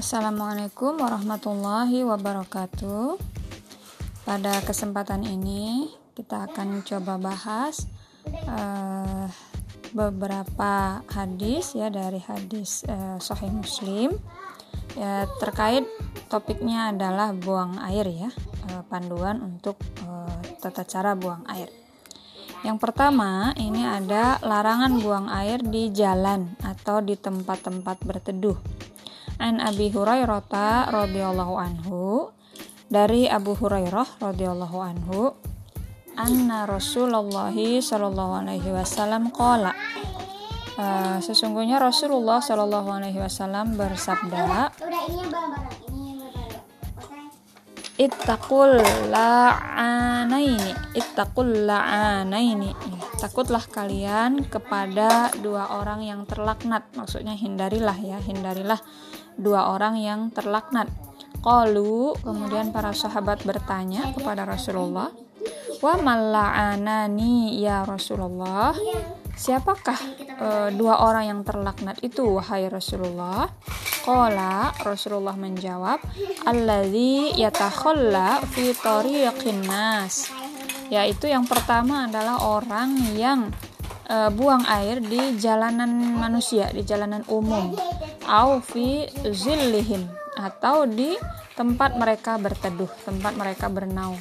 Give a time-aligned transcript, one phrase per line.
[0.00, 3.20] Assalamualaikum warahmatullahi wabarakatuh.
[4.24, 7.84] Pada kesempatan ini kita akan coba bahas
[8.48, 9.28] uh,
[9.92, 14.16] beberapa hadis ya dari hadis uh, Sahih Muslim
[14.96, 15.84] ya terkait
[16.32, 18.32] topiknya adalah buang air ya
[18.72, 19.76] uh, panduan untuk
[20.08, 21.68] uh, tata cara buang air.
[22.64, 28.80] Yang pertama, ini ada larangan buang air di jalan atau di tempat-tempat berteduh.
[29.40, 32.28] An Abi Hurairah radhiyallahu anhu
[32.92, 35.32] dari Abu Hurairah radhiyallahu anhu
[36.12, 39.72] anna Rasulullah sallallahu alaihi wasallam qala.
[40.76, 44.72] Uh, sesungguhnya Rasulullah sallallahu alaihi wasallam bersabda
[48.00, 48.80] Ittaqul
[49.12, 52.72] la'anaini Ittaqul la'anaini
[53.20, 58.80] Takutlah kalian kepada dua orang yang terlaknat Maksudnya hindarilah ya Hindarilah
[59.36, 60.88] dua orang yang terlaknat
[61.44, 65.12] Qalu Kemudian para sahabat bertanya kepada Rasulullah
[65.84, 68.72] Wa mala'anani ya Rasulullah
[69.40, 73.48] Siapakah e, dua orang yang terlaknat itu wahai Rasulullah?
[74.04, 75.96] Qala Rasulullah menjawab,
[76.44, 80.39] "Allazi yatakhalla fi tariqin nas."
[80.90, 83.48] Yaitu yang pertama adalah orang yang
[84.10, 85.88] e, buang air di jalanan
[86.18, 87.72] manusia, di jalanan umum.
[88.26, 91.14] Au fi zillihim atau di
[91.54, 94.20] tempat mereka berteduh, tempat mereka bernaung.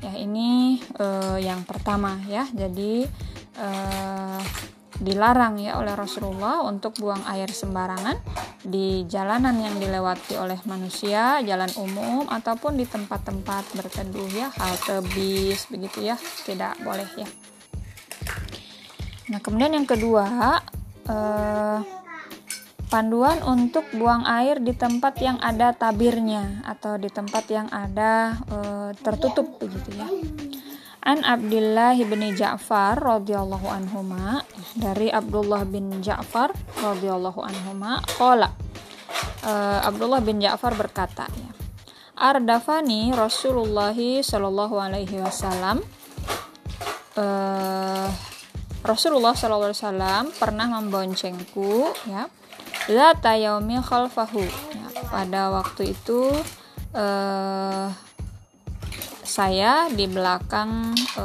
[0.00, 1.06] Ya, ini e,
[1.44, 2.48] yang pertama ya.
[2.50, 3.06] Jadi
[3.58, 4.01] uh,
[5.02, 8.22] dilarang ya oleh Rasulullah untuk buang air sembarangan
[8.62, 15.66] di jalanan yang dilewati oleh manusia, jalan umum ataupun di tempat-tempat berteduh ya, halte bis
[15.66, 16.14] begitu ya,
[16.46, 17.26] tidak boleh ya.
[19.34, 20.24] Nah, kemudian yang kedua,
[21.10, 21.78] eh,
[22.86, 28.90] panduan untuk buang air di tempat yang ada tabirnya atau di tempat yang ada eh,
[29.02, 30.06] tertutup begitu ya.
[31.02, 34.46] An Abdullah bin Ja'far radhiyallahu anhuma
[34.78, 38.54] dari Abdullah bin Ja'far radhiyallahu anhuma qala
[39.42, 41.50] uh, Abdullah bin Ja'far berkata ya
[42.14, 45.82] Ardafani Rasulullah sallallahu alaihi wasallam
[47.18, 48.06] uh,
[48.86, 52.30] Rasulullah sallallahu alaihi wasallam pernah memboncengku ya
[52.90, 54.42] Zata yaumi khalfahu.
[54.74, 56.34] Ya, pada waktu itu
[56.90, 57.61] uh,
[59.32, 61.24] saya di belakang e,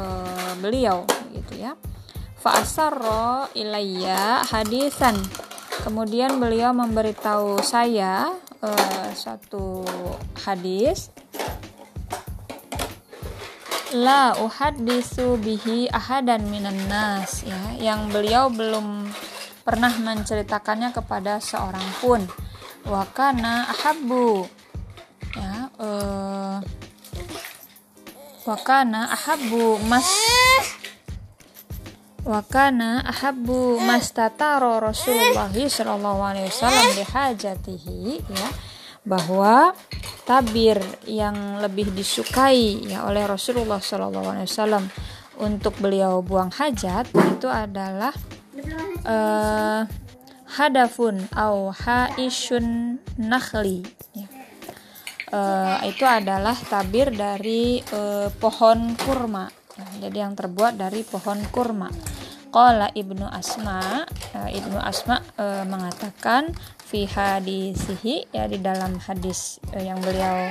[0.64, 1.04] beliau
[1.36, 1.76] gitu ya.
[2.40, 5.20] Fa'asarro ilayya hadisan.
[5.84, 8.32] Kemudian beliau memberitahu saya
[8.64, 8.70] e,
[9.12, 9.84] satu
[10.48, 11.12] hadis.
[13.92, 19.08] La uhaddisu bihi ahadan minan nas ya yang beliau belum
[19.64, 22.20] pernah menceritakannya kepada seorang pun.
[22.88, 24.48] Wakana ahabbu
[28.48, 30.08] wakana ahabu mas
[32.24, 38.48] wakana ahabu mas tataro Rasulullah Shallallahu Alaihi Wasallam dihajatihi ya.
[39.08, 39.72] Bahwa
[40.28, 44.84] tabir yang lebih disukai ya oleh Rasulullah Shallallahu Alaihi Wasallam
[45.40, 48.12] untuk beliau buang hajat itu adalah
[49.08, 49.88] uh,
[50.56, 54.27] hadafun au haishun nakhli ya
[55.32, 59.48] uh, itu adalah tabir dari uh, pohon kurma.
[60.02, 61.86] Jadi yang terbuat dari pohon kurma.
[62.48, 66.50] Qala Ibnu Asma, uh, Ibnu Asma uh, mengatakan
[66.80, 70.48] fi hadisihi ya di dalam hadis uh, yang beliau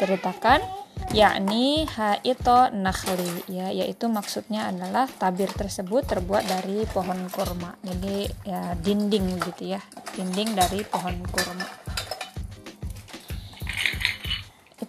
[0.00, 0.64] ceritakan
[1.12, 7.76] yakni haito nakhli ya yaitu maksudnya adalah tabir tersebut terbuat dari pohon kurma.
[7.84, 9.80] Jadi ya dinding gitu ya,
[10.16, 11.83] dinding dari pohon kurma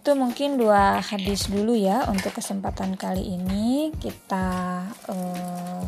[0.05, 5.81] itu mungkin dua hadis dulu ya untuk kesempatan kali ini kita uh,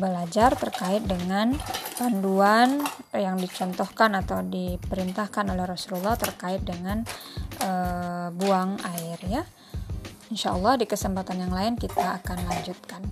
[0.00, 1.52] belajar terkait dengan
[2.00, 2.80] panduan
[3.12, 7.04] yang dicontohkan atau diperintahkan oleh Rasulullah terkait dengan
[7.60, 9.44] uh, buang air ya.
[10.32, 13.04] Insya Allah di kesempatan yang lain kita akan lanjutkan.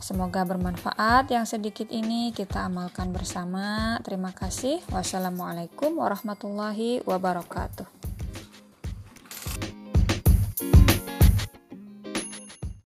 [0.00, 4.00] Semoga bermanfaat yang sedikit ini kita amalkan bersama.
[4.00, 4.80] Terima kasih.
[4.88, 7.93] Wassalamualaikum warahmatullahi wabarakatuh.